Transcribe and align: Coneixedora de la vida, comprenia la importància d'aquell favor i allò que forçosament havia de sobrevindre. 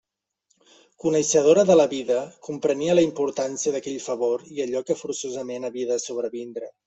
Coneixedora 1.03 1.65
de 1.71 1.75
la 1.77 1.85
vida, 1.91 2.17
comprenia 2.47 2.95
la 2.99 3.03
importància 3.09 3.75
d'aquell 3.77 4.01
favor 4.07 4.47
i 4.57 4.65
allò 4.67 4.83
que 4.89 4.99
forçosament 5.03 5.69
havia 5.69 5.93
de 5.93 6.01
sobrevindre. 6.09 6.73